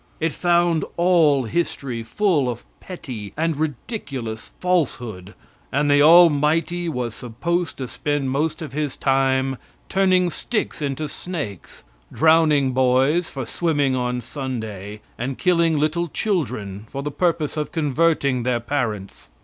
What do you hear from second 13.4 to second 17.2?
swimming on Sunday, and killing little children for the